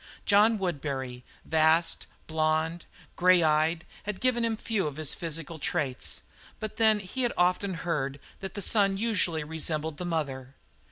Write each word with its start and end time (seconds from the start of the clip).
John 0.25 0.57
Woodbury, 0.57 1.23
vast, 1.45 2.07
blond, 2.25 2.85
grey 3.15 3.43
eyed, 3.43 3.85
had 4.01 4.19
given 4.19 4.43
him 4.43 4.57
few 4.57 4.87
of 4.87 4.95
his 4.95 5.13
physical 5.13 5.59
traits. 5.59 6.21
But 6.59 6.77
then 6.77 6.97
he 6.97 7.21
had 7.21 7.33
often 7.37 7.75
heard 7.75 8.19
that 8.39 8.55
the 8.55 8.63
son 8.63 8.97
usually 8.97 9.43
resembled 9.43 9.97
the 9.97 10.05
mother. 10.05 10.55